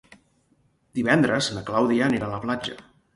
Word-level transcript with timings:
Divendres 0.99 1.49
na 1.57 1.63
Clàudia 1.67 2.07
anirà 2.09 2.27
a 2.29 2.33
la 2.33 2.41
platja. 2.47 2.79